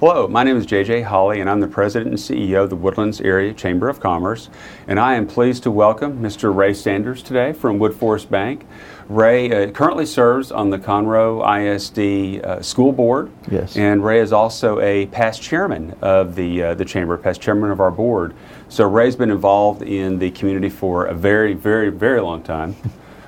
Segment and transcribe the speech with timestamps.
[0.00, 3.20] Hello, my name is JJ Hollie, and I'm the President and CEO of the Woodlands
[3.20, 4.48] Area Chamber of Commerce.
[4.86, 6.54] And I am pleased to welcome Mr.
[6.54, 8.64] Ray Sanders today from Woodforest Bank.
[9.08, 13.32] Ray uh, currently serves on the Conroe ISD uh, School Board.
[13.50, 13.76] Yes.
[13.76, 17.80] And Ray is also a past chairman of the, uh, the Chamber, past chairman of
[17.80, 18.36] our board.
[18.68, 22.76] So Ray's been involved in the community for a very, very, very long time.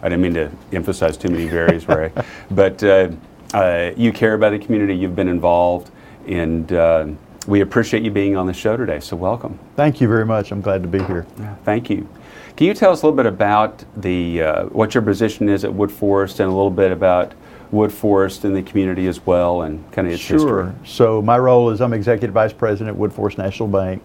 [0.04, 2.12] I didn't mean to emphasize too many varies, Ray.
[2.52, 3.10] But uh,
[3.52, 5.90] uh, you care about the community, you've been involved
[6.26, 7.06] and uh,
[7.46, 9.00] we appreciate you being on the show today.
[9.00, 9.58] So welcome.
[9.76, 10.52] Thank you very much.
[10.52, 11.26] I'm glad to be here.
[11.64, 12.08] Thank you.
[12.56, 15.70] Can you tell us a little bit about the uh, what your position is at
[15.70, 17.32] Woodforest and a little bit about
[17.72, 20.66] Woodforest and the community as well and kind of its sure.
[20.66, 20.86] history?
[20.86, 24.02] So my role is I'm executive vice president at Woodforest National Bank,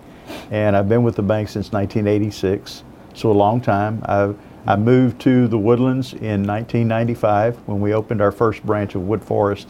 [0.51, 4.01] and I've been with the bank since 1986, so a long time.
[4.05, 4.37] I've
[4.67, 9.67] I moved to the Woodlands in 1995 when we opened our first branch of Woodforest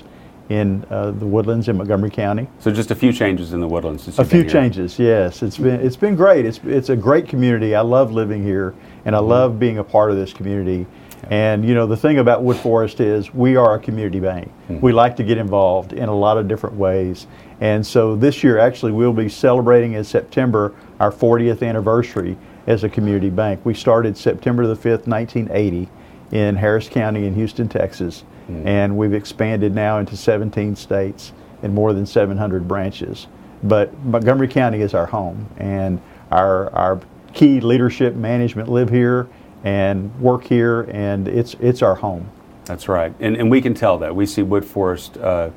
[0.50, 2.48] in uh, the Woodlands in Montgomery County.
[2.60, 4.20] So just a few changes in the Woodlands.
[4.20, 5.42] A few changes, yes.
[5.42, 6.46] It's been it's been great.
[6.46, 7.76] It's it's a great community.
[7.76, 9.28] I love living here, and I Mm-hmm.
[9.30, 10.86] love being a part of this community.
[11.32, 14.52] And you know the thing about Woodforest is we are a community bank.
[14.70, 14.82] Mm-hmm.
[14.82, 17.26] We like to get involved in a lot of different ways.
[17.62, 22.90] And so this year, actually, we'll be celebrating in September our 40th anniversary as a
[22.90, 23.62] community bank.
[23.64, 25.90] We started September the 5th, 1980,
[26.32, 31.94] in Harris County in Houston, Texas, and we've expanded now into 17 states and more
[31.94, 33.28] than 700 branches.
[33.64, 36.02] But Montgomery County is our home, and
[36.32, 37.02] our our
[37.34, 39.28] key leadership management live here
[39.64, 42.30] and work here, and it's it's our home.
[42.66, 45.50] That's right, and and we can tell that we see Woodforest uh,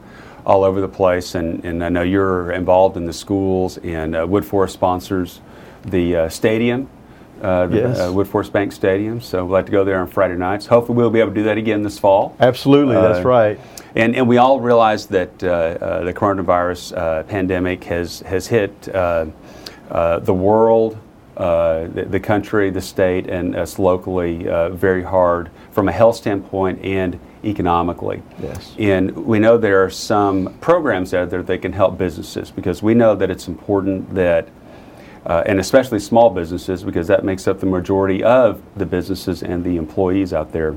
[0.46, 4.26] all over the place, and and I know you're involved in the schools, and uh,
[4.26, 5.40] Woodforest sponsors
[5.84, 6.88] the uh, stadium.
[7.42, 7.98] Uh, Yes.
[7.98, 9.20] uh, Woodforest Bank Stadium.
[9.20, 10.66] So we'd like to go there on Friday nights.
[10.66, 12.34] Hopefully, we'll be able to do that again this fall.
[12.40, 13.60] Absolutely, that's Uh, right.
[13.94, 18.88] And, and we all realize that uh, uh, the coronavirus uh, pandemic has, has hit
[18.94, 19.26] uh,
[19.90, 20.98] uh, the world,
[21.36, 26.16] uh, the, the country, the state, and us locally uh, very hard from a health
[26.16, 28.20] standpoint and economically.
[28.42, 28.74] Yes.
[28.78, 32.94] And we know there are some programs out there that can help businesses because we
[32.94, 34.48] know that it's important that
[35.28, 39.62] uh, and especially small businesses because that makes up the majority of the businesses and
[39.62, 40.76] the employees out there.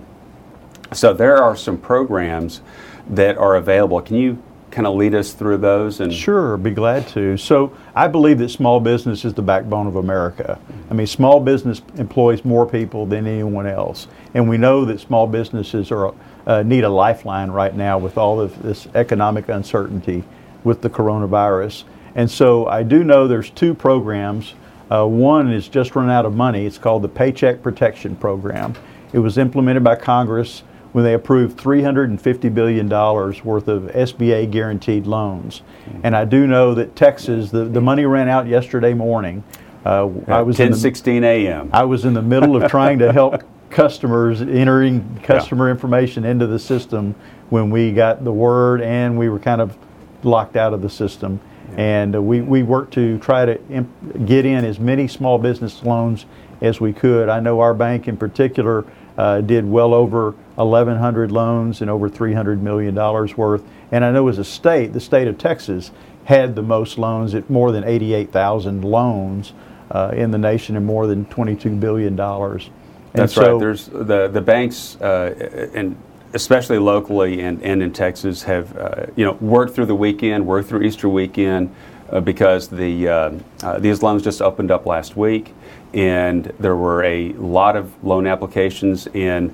[0.93, 2.61] So there are some programs
[3.09, 4.01] that are available.
[4.01, 6.01] Can you kind of lead us through those?
[6.01, 7.37] And Sure, be glad to.
[7.37, 10.59] So I believe that small business is the backbone of America.
[10.89, 15.27] I mean, small business employs more people than anyone else, and we know that small
[15.27, 16.13] businesses are
[16.45, 20.23] uh, need a lifeline right now with all of this economic uncertainty
[20.63, 21.83] with the coronavirus.
[22.15, 24.53] And so I do know there's two programs.
[24.91, 26.65] Uh, one is just run out of money.
[26.65, 28.73] It's called the Paycheck Protection Program.
[29.13, 35.61] It was implemented by Congress when they approved $350 billion worth of SBA guaranteed loans.
[36.03, 39.43] And I do know that Texas, the, the money ran out yesterday morning.
[39.85, 41.69] Uh, I was in ten the- sixteen a.m.
[41.73, 46.59] I was in the middle of trying to help customers entering customer information into the
[46.59, 47.15] system
[47.49, 49.75] when we got the word and we were kind of
[50.23, 51.39] locked out of the system.
[51.77, 55.83] And uh, we, we worked to try to imp- get in as many small business
[55.83, 56.25] loans
[56.61, 57.29] as we could.
[57.29, 58.85] I know our bank in particular
[59.17, 62.95] uh, did well over 1,100 loans and over $300 million
[63.35, 63.63] worth.
[63.91, 65.91] And I know as a state, the state of Texas
[66.25, 69.53] had the most loans at more than 88,000 loans
[69.89, 72.17] uh, in the nation and more than $22 billion.
[72.19, 72.69] And
[73.13, 73.59] That's so- right.
[73.59, 75.97] There's the the banks uh, and
[76.33, 80.69] especially locally and, and in Texas have uh, you know worked through the weekend, worked
[80.69, 81.73] through Easter weekend
[82.09, 83.31] uh, because the uh,
[83.63, 85.53] uh, these loans just opened up last week,
[85.93, 89.07] and there were a lot of loan applications.
[89.13, 89.53] And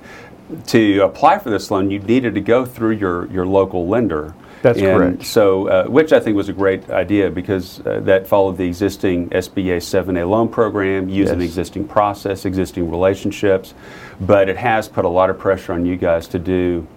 [0.67, 4.33] to apply for this loan, you needed to go through your your local lender.
[4.61, 5.25] That's And correct.
[5.25, 9.29] So, uh, which I think was a great idea because uh, that followed the existing
[9.29, 11.49] SBA 7A loan program, using Yes.
[11.49, 13.73] existing process, existing relationships,
[14.19, 16.87] but it has put a lot of pressure on you guys to do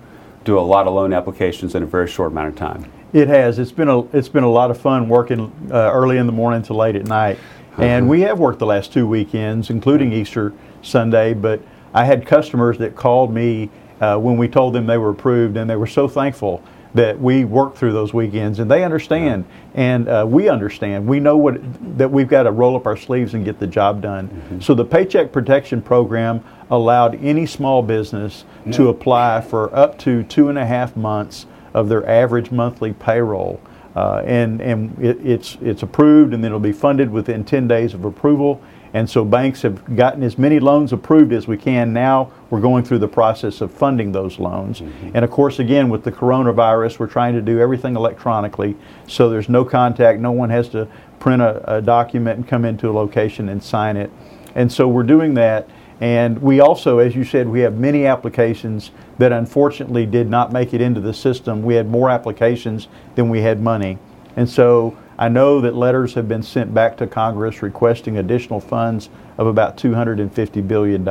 [0.43, 2.87] do a lot of loan applications in a very short amount of time.
[3.12, 3.58] It has.
[3.58, 6.62] It's been a it's been a lot of fun working uh, early in the morning
[6.62, 7.38] to late at night,
[7.76, 11.34] and we have worked the last two weekends, including Easter Sunday.
[11.34, 11.61] But
[11.93, 13.69] I had customers that called me
[14.00, 16.62] uh, when we told them they were approved, and they were so thankful
[16.94, 19.44] that we work through those weekends, and they understand,
[19.75, 21.06] and uh, we understand.
[21.06, 21.60] We know what
[21.98, 24.58] that we've got to roll up our sleeves and get the job done.
[24.60, 30.48] So the Paycheck Protection Program allowed any small business to apply for up to two
[30.48, 33.60] and a half months of their average monthly payroll.
[33.96, 37.94] Uh, and and it, it's, it's approved and then it'll be funded within 10 days
[37.94, 38.62] of approval.
[38.92, 41.92] And so banks have gotten as many loans approved as we can.
[41.92, 44.81] Now we're going through the process of funding those loans.
[44.81, 45.10] Mm-hmm.
[45.14, 48.76] And of course, again, with the coronavirus, we're trying to do everything electronically
[49.06, 50.19] so there's no contact.
[50.20, 50.88] No one has to
[51.20, 54.10] print a, a document and come into a location and sign it.
[54.54, 55.69] And so we're doing that.
[56.00, 60.73] And we also, as you said, we have many applications that unfortunately did not make
[60.73, 61.62] it into the system.
[61.62, 63.99] We had more applications than we had money.
[64.35, 69.11] And so I know that letters have been sent back to Congress requesting additional funds
[69.37, 71.05] of about $250 billion.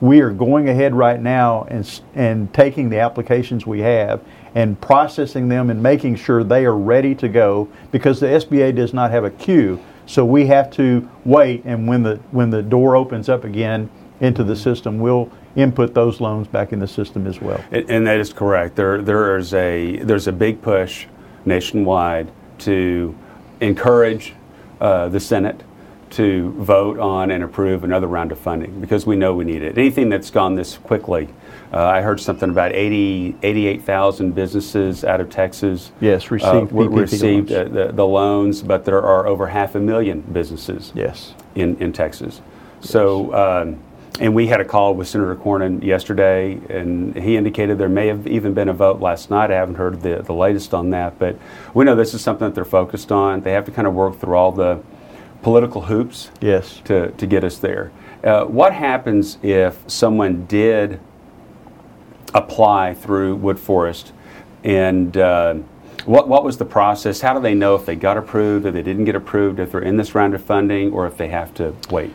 [0.00, 4.22] We are going ahead right now and, and taking the applications we have
[4.54, 8.94] and processing them and making sure they are ready to go because the SBA does
[8.94, 9.78] not have a queue.
[10.06, 14.44] So we have to wait, and when the when the door opens up again into
[14.44, 17.62] the system, we'll input those loans back in the system as well.
[17.70, 18.76] And, and that is correct.
[18.76, 21.06] There there is a there's a big push
[21.44, 23.14] nationwide to
[23.60, 24.34] encourage
[24.80, 25.62] uh, the Senate
[26.10, 29.76] to vote on and approve another round of funding because we know we need it.
[29.76, 31.28] Anything that's gone this quickly.
[31.70, 35.92] Uh, I heard something about 80, 88,000 businesses out of Texas.
[36.00, 40.22] Yes, received, uh, received uh, the, the, loans, but there are over half a million
[40.22, 41.34] businesses yes.
[41.54, 42.40] in, in Texas.
[42.80, 43.78] So, um,
[44.20, 48.26] and we had a call with Senator Cornyn yesterday, and he indicated there may have
[48.26, 49.50] even been a vote last night.
[49.50, 51.38] I haven't heard the, the latest on that, but
[51.74, 53.42] we know this is something that they're focused on.
[53.42, 54.82] They have to kind of work through all the
[55.42, 56.80] political hoops yes.
[56.84, 57.92] to, to get us there.
[58.24, 60.98] Uh, what happens if someone did
[62.34, 64.10] apply through Woodforest
[64.64, 65.54] and uh,
[66.04, 67.20] what, what was the process?
[67.20, 69.80] How do they know if they got approved, if they didn't get approved, if they're
[69.80, 72.10] in this round of funding, or if they have to wait?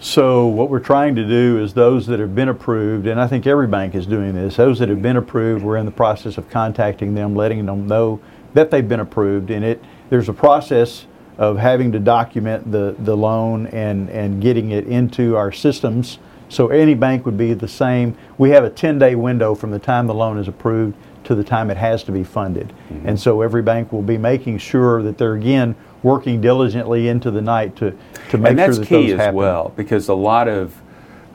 [0.00, 3.48] So what we're trying to do is those that have been approved, and I think
[3.48, 6.48] every bank is doing this, those that have been approved, we're in the process of
[6.48, 8.20] contacting them, letting them know
[8.54, 9.50] that they've been approved.
[9.50, 11.06] And it there's a process
[11.36, 16.18] of having to document the, the loan and, and getting it into our systems.
[16.48, 18.16] So any bank would be the same.
[18.38, 21.70] We have a 10-day window from the time the loan is approved to the time
[21.70, 22.68] it has to be funded.
[22.68, 23.08] Mm-hmm.
[23.08, 27.42] And so every bank will be making sure that they're again working diligently into the
[27.42, 27.96] night to,
[28.30, 30.74] to make and that's sure that key those as well because a lot of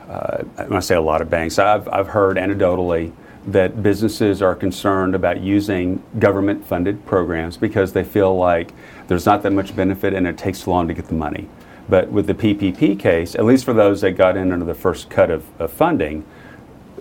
[0.08, 3.12] uh, when I say a lot of banks, I've, I've heard anecdotally
[3.46, 8.72] that businesses are concerned about using government funded programs because they feel like
[9.06, 11.48] there's not that much benefit and it takes too long to get the money.
[11.88, 15.10] But with the PPP case, at least for those that got in under the first
[15.10, 16.24] cut of, of funding,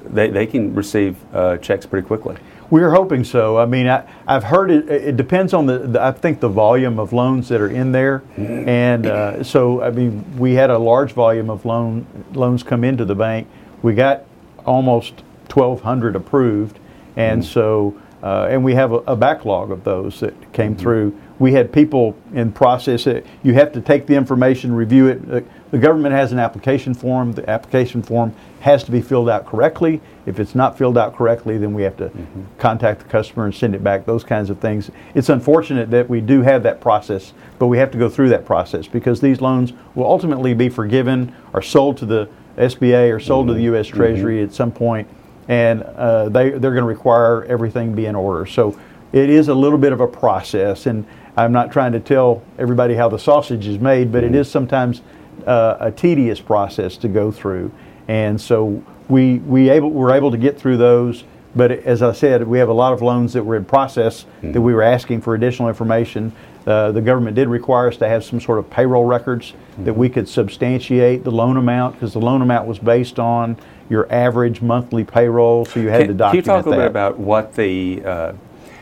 [0.04, 2.36] they, they can receive uh, checks pretty quickly.
[2.70, 3.58] We're hoping so.
[3.58, 4.90] I mean, I, have heard it.
[4.90, 8.24] It depends on the, the, I think the volume of loans that are in there,
[8.38, 13.06] and uh, so I mean, we had a large volume of loan loans come into
[13.06, 13.48] the bank.
[13.82, 14.24] We got
[14.66, 15.24] almost
[15.54, 16.80] 1,200 approved,
[17.16, 20.82] and mm so uh, and we have a, a, backlog of those that came mm-hmm.
[20.82, 21.20] through.
[21.40, 23.06] We had people in process.
[23.06, 25.72] You have to take the information, review it.
[25.72, 27.34] The government has an application form.
[27.34, 30.00] The application form has to be filled out correctly.
[30.26, 32.44] If it's not filled out correctly, then we have to mm-hmm.
[32.60, 34.90] contact the customer and send it back, those kinds of things.
[35.16, 38.46] It's unfortunate that we do have that process, but we have to go through that
[38.46, 43.48] process because these loans will ultimately be forgiven or sold to the SBA or sold
[43.48, 43.54] mm-hmm.
[43.56, 43.88] to the U.S.
[43.88, 43.98] Mm-hmm.
[43.98, 44.46] Treasury mm-hmm.
[44.46, 45.10] at some point,
[45.48, 48.46] and uh, they, they're going to require everything be in order.
[48.46, 48.80] So
[49.12, 51.06] it is a little bit of a process, and
[51.38, 54.36] I'm not trying to tell everybody how the sausage is made, but it mm-hmm.
[54.36, 55.02] is sometimes
[55.46, 57.72] uh, a tedious process to go through.
[58.08, 61.24] And so we, we able, were able to get through those.
[61.56, 64.54] But as I said, we have a lot of loans that were in process mm-hmm.
[64.54, 66.34] that we were asking for additional information.
[66.66, 69.84] Uh, the government did require us to have some sort of payroll records mm-hmm.
[69.84, 73.58] that we could substantiate the loan amount because the loan amount was based on
[73.90, 75.66] your average monthly payroll.
[75.66, 76.32] So you had can, to document that.
[76.32, 78.34] Can you talk a little bit about what the uh,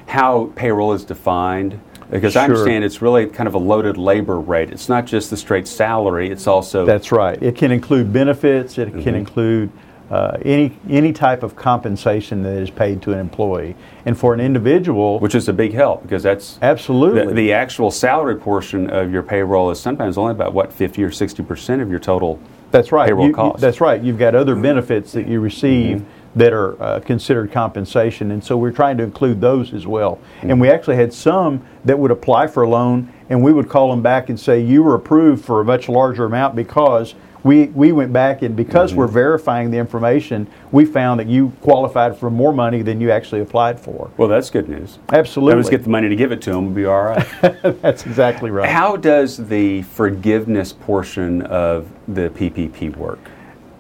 [0.07, 1.79] how payroll is defined?
[2.09, 2.41] Because sure.
[2.41, 4.69] I understand it's really kind of a loaded labor rate.
[4.69, 6.85] It's not just the straight salary, it's also.
[6.85, 7.41] That's right.
[7.41, 9.01] It can include benefits, it mm-hmm.
[9.01, 9.71] can include
[10.11, 13.75] uh, any any type of compensation that is paid to an employee.
[14.05, 17.91] And for an individual, which is a big help because that's absolutely the, the, actual
[17.91, 21.89] salary portion of your payroll is sometimes only about what fifty or sixty percent of
[21.89, 22.39] your total.
[22.71, 23.07] That's right.
[23.07, 23.61] Payroll you, cost.
[23.61, 24.01] That's right.
[24.01, 25.97] You've got other benefits that you receive.
[25.99, 28.31] Mm-hmm that are uh, considered compensation.
[28.31, 30.15] And so we're trying to include those as well.
[30.15, 30.51] Mm-hmm.
[30.51, 33.89] And we actually had some that would apply for a loan, and we would call
[33.89, 37.91] them back and say, You were approved for a much larger amount because we, we
[37.91, 38.99] went back and because mm-hmm.
[38.99, 43.41] we're verifying the information, we found that you qualified for more money than you actually
[43.41, 44.11] applied for.
[44.17, 44.99] Well, that's good news.
[45.11, 45.55] Absolutely.
[45.55, 47.27] Let's get the money to give it to them, we'll be all right.
[47.81, 48.69] that's exactly right.
[48.69, 53.19] How does the forgiveness portion of the PPP work?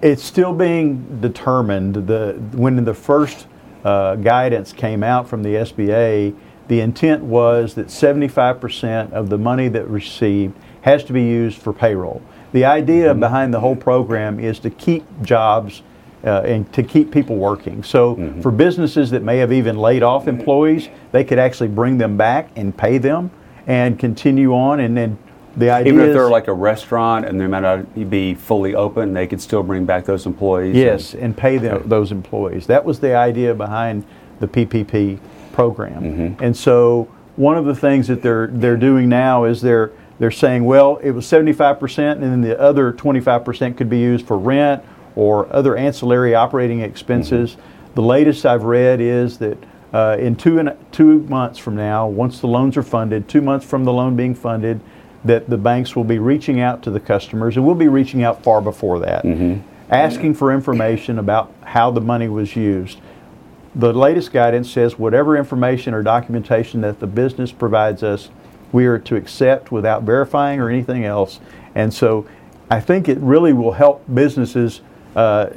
[0.01, 2.07] It's still being determined.
[2.07, 3.45] The when the first
[3.83, 6.35] uh, guidance came out from the SBA,
[6.67, 11.73] the intent was that 75% of the money that received has to be used for
[11.73, 12.21] payroll.
[12.51, 15.83] The idea behind the whole program is to keep jobs
[16.23, 17.83] uh, and to keep people working.
[17.83, 18.41] So Mm-hmm.
[18.41, 22.49] for businesses that may have even laid off employees, they could actually bring them back
[22.55, 23.31] and pay them
[23.67, 24.79] and continue on.
[24.79, 25.17] And then
[25.57, 29.13] the idea Even if they're like a restaurant and they might not be fully open,
[29.13, 30.75] they could still bring back those employees.
[30.75, 32.67] yes, and pay them, those employees.
[32.67, 34.05] That was the idea behind
[34.39, 35.19] the PPP
[35.53, 36.03] program.
[36.03, 36.43] Mm-hmm.
[36.43, 39.91] And so one of the things that they're they're doing now is they're
[40.21, 44.37] they're saying, well, it was 75%, and then the other 25% could be used for
[44.37, 44.83] rent
[45.15, 47.57] or other ancillary operating expenses.
[47.95, 49.57] The latest I've read is that
[49.91, 53.65] uh, in two and two months from now, once the loans are funded, two months
[53.65, 54.79] from the loan being funded,
[55.25, 58.43] that the banks will be reaching out to the customers, and we'll be reaching out
[58.43, 59.25] far before that,
[59.89, 62.99] asking for information about how the money was used.
[63.73, 68.29] The latest guidance says whatever information or documentation that the business provides us,
[68.71, 71.39] we are to accept without verifying or anything else.
[71.75, 72.25] And so
[72.69, 74.81] I think it really will help businesses
[75.15, 75.47] uh,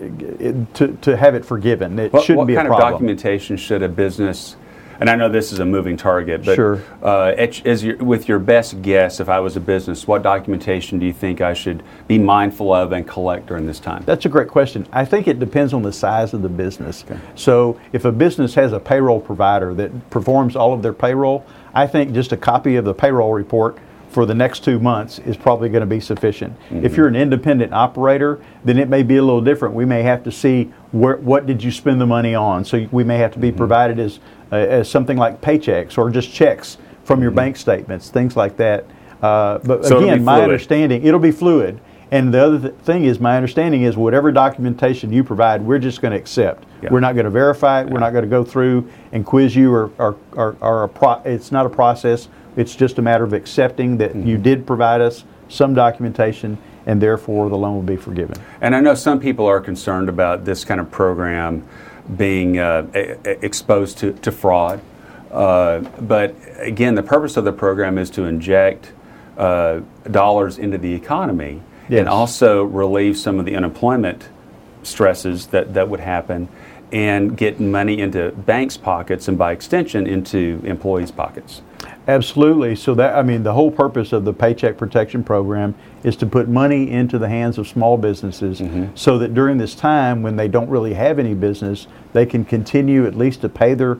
[0.75, 1.99] to, to have it forgiven.
[1.99, 2.73] It What, shouldn't what be a problem.
[2.73, 4.57] What kind of documentation should a business,
[4.99, 6.83] and I know this is a moving target, but Sure.
[7.05, 11.07] uh, as your, with your best guess, if I was a business, what documentation do
[11.07, 14.03] you think I should be mindful of and collect during this time?
[14.07, 14.89] That's a great question.
[14.93, 17.05] I think it depends on the size of the business.
[17.37, 21.45] So, if a business has a payroll provider that performs all of their payroll,
[21.75, 23.79] I think just a copy of the payroll report
[24.09, 26.57] for the next two months is probably going to be sufficient.
[26.71, 29.75] If you're an independent operator, then it may be a little different.
[29.75, 32.65] We may have to see where, what did you spend the money on.
[32.65, 34.21] So we may have to be provided as
[34.53, 38.87] uh, as something like paychecks or just checks from your bank statements, things like that.
[39.21, 41.81] Uh, but So again, my understanding it'll be fluid.
[42.15, 46.01] And the other th- thing is, my understanding is whatever documentation you provide, we're just
[46.01, 46.63] going to accept.
[46.81, 46.91] Yeah.
[46.93, 47.91] We're not going to verify it.
[47.91, 51.21] We're not going to go through and quiz you, or, or, or, or a pro-
[51.25, 52.29] it's not a process.
[52.57, 56.57] It's just a matter of accepting that you did provide us some documentation,
[56.87, 58.37] and therefore the loan will be forgiven.
[58.61, 61.67] And I know some people are concerned about this kind of program
[62.17, 64.81] being uh, e- exposed to, to fraud.
[65.33, 68.93] Uh, but again, the purpose of the program is to inject
[69.37, 69.81] uh,
[70.13, 72.01] dollars into the economy Yes.
[72.01, 74.29] and also relieve some of the unemployment
[74.83, 76.49] stresses that, that would happen
[76.93, 81.63] and get money into banks' pockets and by extension into employees' pockets.
[82.07, 82.77] Absolutely.
[82.77, 86.49] So that I mean, the whole purpose of the Paycheck Protection Program is to put
[86.49, 88.95] money into the hands of small businesses, mm-hmm.
[88.95, 93.07] so that during this time when they don't really have any business, they can continue
[93.07, 93.99] at least to pay their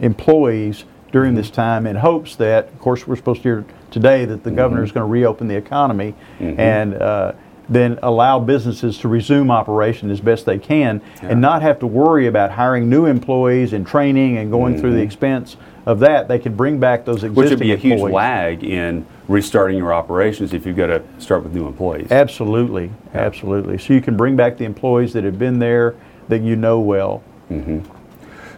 [0.00, 4.42] employees during this time in hopes that, of course, we're supposed to hear today that
[4.42, 5.00] the governor is mm-hmm.
[5.00, 6.58] going to reopen the economy mm-hmm.
[6.58, 6.94] and.
[6.94, 7.32] Uh,
[7.68, 12.26] then allow businesses to resume operation as best they can and not have to worry
[12.26, 15.04] about hiring new employees and training and going through the mm-hmm.
[15.04, 16.28] expense of that.
[16.28, 19.92] They can bring back those existing Which would be a huge lag in restarting your
[19.94, 22.10] operations if you've got to start with new employees.
[22.10, 23.78] Absolutely, absolutely.
[23.78, 25.94] So you can bring back the employees that have been there
[26.28, 27.22] that you know well.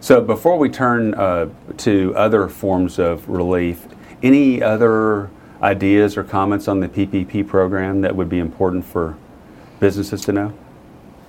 [0.04, 3.86] So before we turn uh, to other forms of relief,
[4.22, 5.30] any other
[5.62, 9.16] ideas or comments on the PPP program that would be important for
[9.80, 10.52] businesses to know?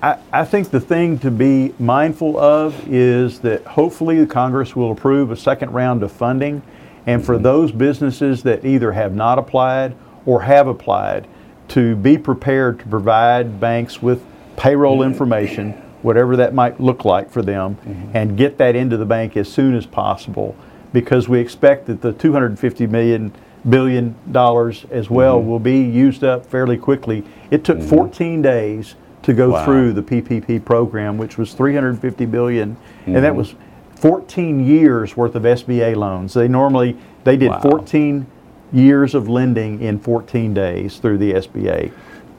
[0.04, 4.92] I, I think the thing to be mindful of is that hopefully the Congress will
[4.92, 6.62] approve a second round of funding.
[7.08, 11.30] And for those businesses that either have not applied or have applied,
[11.70, 14.22] to be prepared to provide banks with
[14.58, 18.16] payroll information, whatever that might look like for them, mm-hmm.
[18.16, 20.56] and get that into the bank as soon as possible.
[20.94, 23.34] Because we expect that the 250 million
[23.68, 25.50] billion dollars as well mm-hmm.
[25.50, 27.24] will be used up fairly quickly.
[27.50, 27.90] It took mm-hmm.
[27.90, 29.66] 14 days to go Wow.
[29.66, 33.56] through the PPP program, which was 350 billion, and that was
[33.96, 36.36] 14 years worth of SBA loans.
[36.36, 37.62] They normally they did Wow.
[37.62, 38.28] 14
[38.72, 41.92] years of lending in 14 days through the SBA.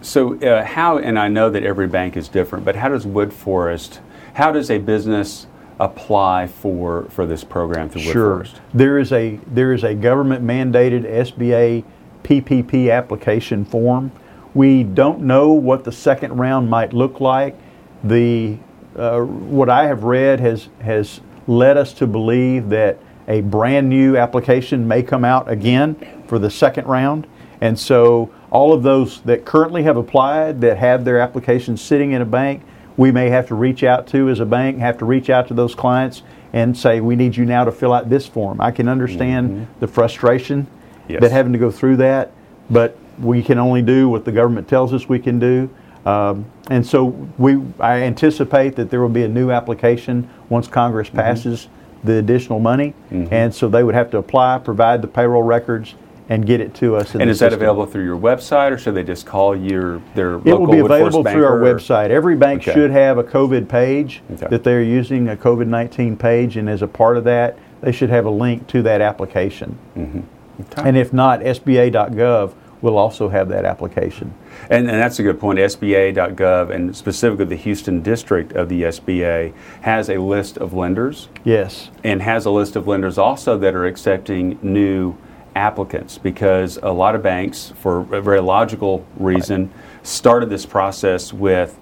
[0.02, 3.98] So uh, how, and I know that every bank is different, but how does Woodforest,
[4.34, 5.46] how does a business
[5.78, 8.34] apply for, for this program through Wood Sure.
[8.36, 8.60] Forest?
[8.72, 11.84] There is a there is a government mandated SBA
[12.22, 14.12] PPP application form.
[14.54, 17.56] We don't know what the second round might look like.
[18.04, 18.58] The
[18.96, 22.98] uh, what I have read has has led us to believe that
[23.28, 27.26] a brand new application may come out again for the second round.
[27.60, 32.22] And so all of those that currently have applied that have their applications sitting in
[32.22, 32.62] a bank,
[32.96, 35.52] we may have to reach out to as a bank, have to reach out to
[35.52, 36.22] those clients
[36.54, 38.58] and say, we need you now to fill out this form.
[38.58, 39.80] I can understand mm-hmm.
[39.80, 40.66] the frustration
[41.06, 41.20] Yes.
[41.20, 42.32] that having to go through that,
[42.70, 45.68] but we can only do what the government tells us we can do.
[46.06, 47.04] Um, and so
[47.36, 51.18] we, I anticipate that there will be a new application once Congress mm-hmm.
[51.18, 51.68] passes
[52.02, 52.94] the additional money.
[53.12, 53.34] Mm-hmm.
[53.34, 55.94] And so they would have to apply, provide the payroll records,
[56.28, 57.14] and get it to us.
[57.14, 60.46] And is that available through your website, or should they just call your their It
[60.46, 60.48] local bank?
[60.48, 62.10] It will be available through our website.
[62.10, 62.72] Every bank Okay.
[62.74, 64.46] should have a COVID page Okay.
[64.50, 68.10] that they're using, a COVID 19 page, and as a part of that, they should
[68.10, 69.78] have a link to that application.
[69.96, 70.20] Mm-hmm.
[70.62, 70.88] Okay.
[70.88, 72.52] And if not, SBA.gov
[72.82, 74.32] will also have that application.
[74.70, 75.58] And, and that's a good point.
[75.58, 79.52] SBA.gov and specifically the Houston district of the SBA
[79.82, 81.90] has a list of lenders Yes.
[82.04, 85.16] and has a list of lenders also that are accepting new
[85.56, 89.70] applicants because a lot of banks, for a very logical reason,
[90.02, 91.78] started this process with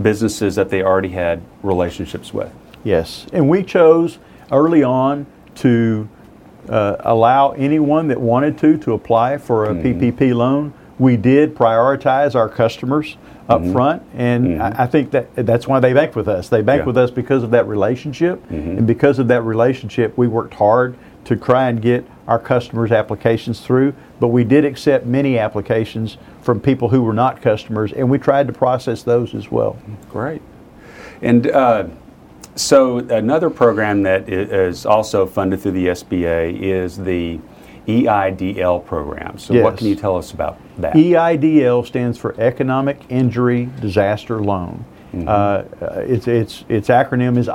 [0.00, 2.52] businesses that they already had relationships with.
[2.84, 4.18] Yes, and we chose
[4.52, 6.08] early on to
[6.68, 10.00] uh, allow anyone that wanted to to apply for a mm.
[10.00, 10.72] PPP loan.
[10.98, 13.52] We did prioritize our customers mm-hmm.
[13.52, 14.62] up front, and mm-hmm.
[14.62, 16.48] I, I think that that's why they bank with us.
[16.48, 16.86] They bank Yeah.
[16.86, 18.78] with us because of that relationship, mm-hmm.
[18.78, 23.60] and because of that relationship, we worked hard to try and get our customers' applications
[23.60, 23.94] through.
[24.18, 28.46] But we did accept many applications from people who were not customers, and we tried
[28.46, 29.76] to process those as well.
[30.08, 30.40] Great.
[31.22, 31.88] And uh,
[32.54, 37.40] so another program that is also funded through the SBA is the
[37.86, 39.38] EIDL program.
[39.38, 40.94] So what can you tell us about that?
[40.94, 44.84] EIDL stands for Economic Injury Disaster Loan.
[45.12, 45.28] Mm-hmm.
[45.28, 47.48] Uh, its, its, its acronym is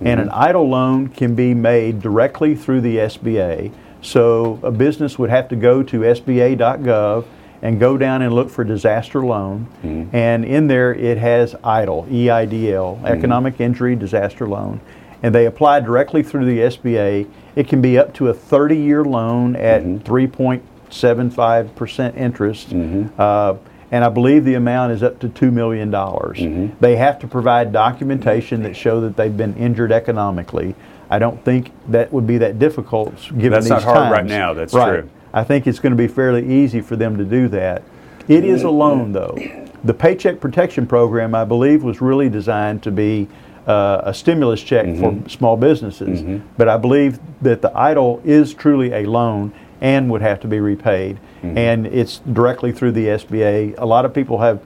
[0.00, 0.30] And Mm-hmm.
[0.30, 3.72] an EIDL loan can be made directly through the SBA.
[4.02, 7.24] So a business would have to go to SBA.gov
[7.62, 9.66] and go down and look for disaster loan.
[9.82, 10.14] Mm-hmm.
[10.14, 14.80] And in there it has EIDL, E E-I-D-L, Economic Injury Disaster Loan.
[15.22, 17.26] And they apply directly through the SBA.
[17.56, 22.72] It can be up to a 30-year loan at 3.75% interest.
[23.18, 23.54] Uh,
[23.96, 25.90] and I believe the amount is up to $2 million.
[26.80, 30.74] They have to provide documentation that show that they've been injured economically.
[31.08, 34.52] I don't think that would be that difficult given That's these not hard right now,
[34.52, 35.00] that's Right.
[35.00, 35.10] true.
[35.32, 37.84] I think it's going to be fairly easy for them to do that.
[38.28, 39.38] It is a loan, though.
[39.82, 43.28] The Paycheck Protection Program, I believe, was really designed to be
[43.66, 45.22] uh, a stimulus check Mm-hmm.
[45.22, 46.42] for small businesses.
[46.58, 50.60] But I believe that the EIDL is truly a loan and would have to be
[50.60, 51.18] repaid.
[51.42, 51.58] Mm-hmm.
[51.58, 53.74] And it's directly through the SBA.
[53.78, 54.60] A lot of people have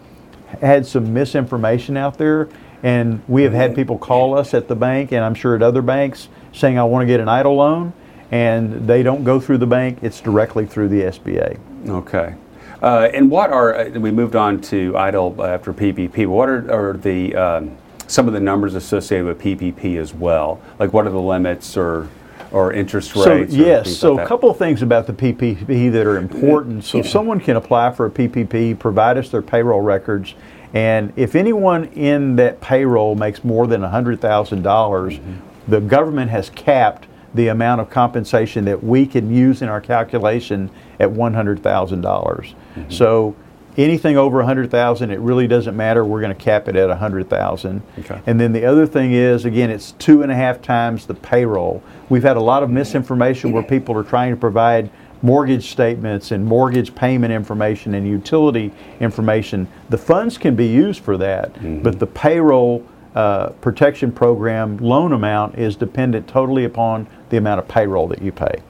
[0.61, 2.49] had some misinformation out there,
[2.83, 5.83] and we have had people call us at the bank, and I'm sure at other
[5.83, 7.93] banks, saying, I want to get an EIDL loan,
[8.31, 11.59] and they don't go through the bank, it's directly through the SBA.
[11.89, 12.35] Okay.
[12.83, 16.27] Uh, and what are, uh, we moved on to EIDL after PPP.
[16.27, 20.61] What are, are the, um, some of the numbers associated with PPP as well?
[20.79, 22.09] Like what are the limits or,
[22.53, 23.55] or interest So, rates?
[23.55, 26.85] or yes, so like a couple of things about the PPP that are important.
[26.85, 30.35] So, someone can apply for a PPP, provide us their payroll records,
[30.75, 35.71] and if anyone in that payroll makes more than $100,000, dollars Mm-hmm.
[35.71, 40.69] the government has capped the amount of compensation that we can use in our calculation
[40.99, 42.01] at 100,000.
[42.01, 42.91] dollars Mm-hmm.
[42.91, 43.35] So,
[43.77, 46.05] anything over 100,000, it really doesn't matter.
[46.05, 47.83] We're going to cap it at 100,000.
[47.99, 48.21] Okay.
[48.27, 51.83] And then the other thing is, again, it's two and a half times the payroll.
[52.09, 54.91] We've had a lot of misinformation where people are trying to provide
[55.23, 59.69] mortgage statements and mortgage payment information and utility information.
[59.91, 65.59] The funds can be used for that, but the payroll uh, protection program loan amount
[65.59, 68.63] is dependent totally upon the amount of payroll that you pay.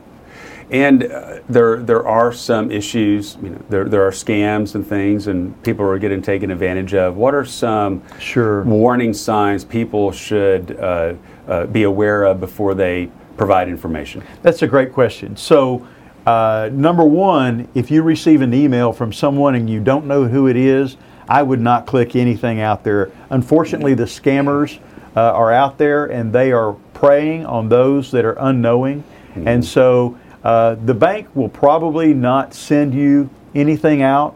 [0.70, 5.26] And uh, there, there are some issues, you know, there, there are scams and things,
[5.26, 7.16] and people are getting taken advantage of.
[7.16, 8.62] What are some Sure.
[8.62, 11.14] warning signs people should uh,
[11.48, 14.22] uh, be aware of before they provide information?
[14.42, 15.36] That's a great question.
[15.36, 15.86] So,
[16.24, 20.46] uh, number one, if you receive an email from someone and you don't know who
[20.46, 20.96] it is,
[21.28, 23.10] I would not click anything out there.
[23.30, 24.78] Unfortunately, the scammers
[25.16, 29.02] uh, are out there and they are preying on those that are unknowing.
[29.34, 34.34] And so, uh, the bank will probably not send you anything out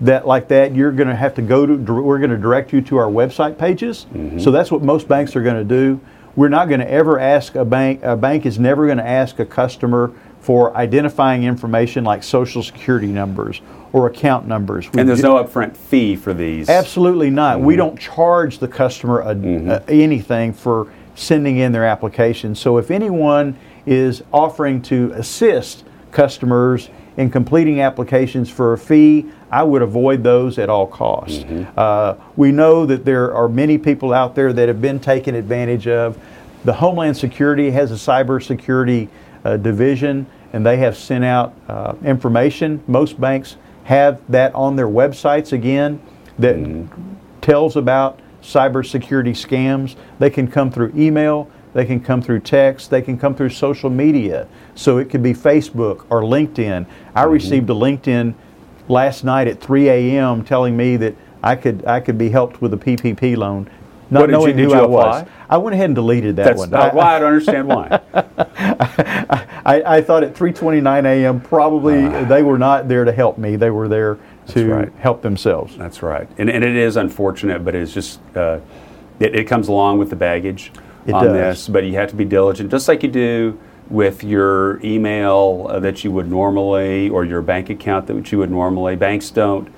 [0.00, 0.74] that like that.
[0.74, 3.58] You're going to have to go to we're going to direct you to our website
[3.58, 4.06] pages.
[4.12, 4.38] Mm-hmm.
[4.38, 6.00] So that's what most banks are going to do.
[6.36, 9.38] We're not going to ever ask a bank a bank is never going to ask
[9.38, 13.60] a customer for identifying information like social security numbers
[13.92, 14.90] or account numbers.
[14.92, 16.68] We And there's ju- no upfront fee for these.
[16.68, 17.60] Absolutely not.
[17.60, 17.78] We mm-hmm.
[17.78, 19.90] don't charge the customer a, a- mm-hmm.
[19.90, 22.54] anything for sending in their application.
[22.54, 23.56] So if anyone
[23.88, 30.58] is offering to assist customers in completing applications for a fee, I would avoid those
[30.58, 31.42] at all costs.
[31.76, 35.88] Uh, we know that there are many people out there that have been taken advantage
[35.88, 36.16] of.
[36.64, 39.08] The Homeland Security has a cybersecurity
[39.44, 42.82] uh, division, and they have sent out uh, information.
[42.86, 46.00] Most banks have that on their websites again
[46.38, 46.56] that
[47.40, 49.96] tells about cybersecurity scams.
[50.18, 53.88] They can come through email, they can come through text, they can come through social
[53.88, 54.48] media.
[54.74, 56.84] So it could be Facebook or LinkedIn.
[57.14, 57.32] I Mm-hmm.
[57.32, 58.34] received a LinkedIn
[58.88, 60.42] last night at 3 a.m.
[60.44, 63.70] telling me that I could I could be helped with a PPP loan,
[64.10, 65.22] not What, you- knowing did who you I apply?
[65.22, 65.28] was.
[65.48, 66.70] I went ahead and deleted that That's one.
[66.70, 68.00] not why I don't understand why.
[69.64, 71.40] I, I thought at 3:29 a.m.
[71.40, 73.54] probably they were not there to help me.
[73.54, 74.92] They were there to right.
[74.98, 75.76] help themselves.
[75.76, 78.58] That's right, and, and it is unfortunate, but it's just uh,
[79.20, 80.72] it, it comes along with the baggage
[81.08, 81.32] It on does.
[81.34, 81.68] this.
[81.68, 83.58] But you have to be diligent, just like you do
[83.90, 88.50] with your email uh, that you would normally, or your bank account that you would
[88.50, 88.94] normally.
[88.96, 89.72] Banks don't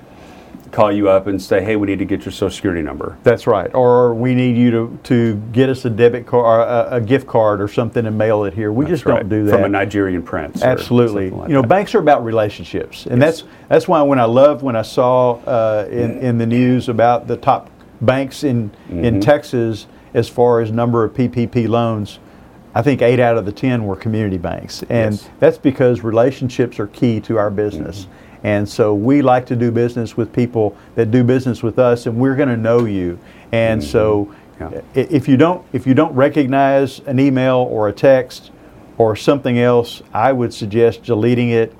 [0.71, 3.47] call you up and say, "Hey, we need to get your social security number." That's
[3.47, 3.73] right.
[3.73, 7.27] Or we need you to, to get us a debit card, or a, a gift
[7.27, 8.71] card, or something and mail it here.
[8.73, 9.51] We That's just don't do that.
[9.51, 10.61] from a Nigerian prince.
[10.61, 11.29] Absolutely.
[11.29, 11.67] like you know, that.
[11.69, 13.41] banks are about relationships, and Yes.
[13.41, 17.27] that's that's why when I love when I saw uh, in in the news about
[17.27, 17.69] the top
[18.01, 19.05] banks in Mm-hmm.
[19.05, 22.19] in Texas as far as number of PPP loans.
[22.73, 25.29] I think eight out of the ten were community banks, and Yes.
[25.39, 28.01] that's because relationships are key to our business.
[28.01, 28.47] Mm-hmm.
[28.47, 32.17] And so we like to do business with people that do business with us, and
[32.17, 33.19] we're going to know you.
[33.51, 33.89] And mm-hmm.
[33.89, 34.81] so, Yeah.
[34.93, 38.51] if you don't if you don't recognize an email or a text
[38.97, 41.73] or something else, I would suggest deleting it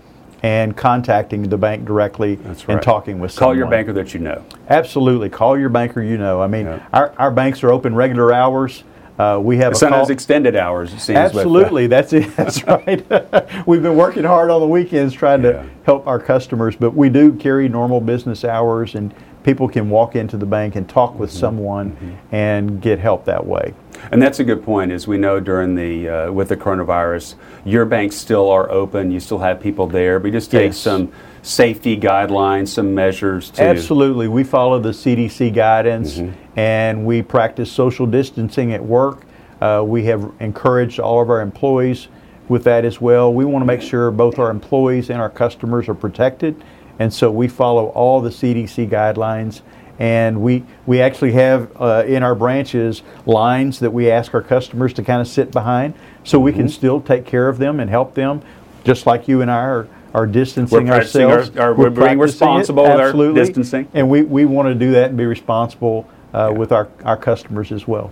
[0.43, 3.39] and contacting the bank directly That's and talking with someone.
[3.39, 3.58] Call someone.
[3.58, 4.43] your banker that you know.
[4.69, 6.01] Absolutely, call your banker.
[6.01, 6.86] You know, I mean, Yeah.
[6.93, 8.84] our, our banks are open regular hours.
[9.19, 10.93] Uh, we have Sometimes extended hours.
[10.93, 11.17] It seems.
[11.34, 12.36] with, uh, Absolutely, that's it.
[12.36, 13.06] That's right.
[13.67, 15.51] We've been working hard on the weekends trying Yeah.
[15.51, 20.15] to help our customers, but we do carry normal business hours, and people can walk
[20.15, 21.39] into the bank and talk with Mm-hmm.
[21.39, 23.75] someone and get help that way.
[24.09, 24.91] And that's a good point.
[24.91, 27.35] As we know during the uh, with the coronavirus,
[27.65, 29.11] your banks still are open.
[29.11, 30.77] You still have people there, but just take Yes.
[30.77, 31.11] some
[31.43, 36.59] safety guidelines, some measures to Absolutely, we follow the CDC guidance, Mm-hmm.
[36.59, 39.23] and we practice social distancing at work.
[39.59, 42.07] Uh, we have encouraged all of our employees
[42.47, 43.33] with that as well.
[43.33, 46.63] We want to make sure both our employees and our customers are protected,
[46.99, 49.61] and so we follow all the CDC guidelines.
[50.01, 54.93] And we, we actually have uh, in our branches lines that we ask our customers
[54.93, 56.59] to kind of sit behind so we Mm-hmm.
[56.61, 58.41] can still take care of them and help them,
[58.83, 61.57] just like you and I are, are distancing We're practicing our- ourselves.
[61.59, 63.41] our- we're being practicing it, responsible with our absolutely.
[63.41, 63.87] distancing.
[63.93, 67.71] And we, we want to do that and be responsible uh, with our, our customers
[67.71, 68.11] as well.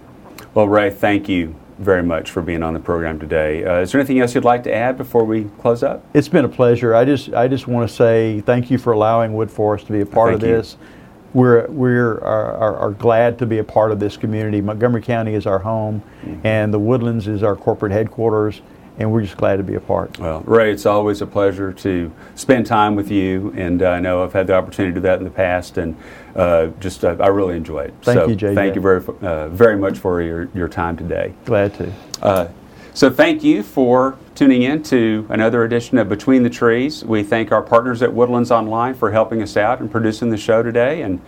[0.53, 3.65] Well, Ray, thank you very much for being on the program today.
[3.65, 6.05] Uh, is there anything else you'd like to add before we close up?
[6.13, 6.93] It's been a pleasure.
[6.93, 10.05] I just I just want to say thank you for allowing Woodforest to be a
[10.05, 10.77] part of this.
[10.79, 10.85] you.
[11.33, 14.61] We're we're are, are, are glad to be a part of this community.
[14.61, 16.45] Montgomery County is our home, Mm-hmm.
[16.45, 18.61] and the Woodlands is our corporate headquarters,
[18.97, 20.17] and we're just glad to be a part.
[20.19, 24.23] Well, Ray, it's always a pleasure to spend time with you, and uh, I know
[24.23, 25.95] I've had the opportunity to do that in the past, and
[26.35, 27.93] uh, just uh, I really enjoy it.
[28.01, 28.55] Thank so you, JJ.
[28.55, 31.33] Thank you very uh, very much for your, your time today.
[31.45, 31.93] Glad to.
[32.21, 32.47] Uh,
[32.93, 37.03] so thank you for tuning in to another edition of Between the Trees.
[37.03, 40.63] We thank our partners at Woodlands Online for helping us out and producing the show
[40.63, 41.01] today.
[41.01, 41.19] And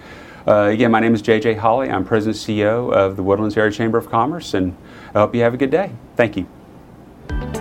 [0.48, 1.90] uh, again, my name is JJ Hollie.
[1.90, 4.78] I'm President CEO of the Woodlands Area Chamber of Commerce, and
[5.14, 5.92] I hope you have a good day.
[6.16, 7.61] Thank you.